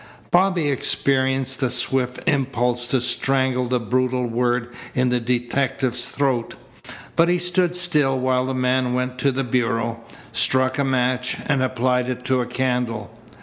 [0.31, 6.55] Bobby experienced a swift impulse to strangle the brutal word in the detective's throat.
[7.15, 9.99] But he stood still while the man went to the bureau,
[10.31, 13.15] struck a match, and applied it to a candle.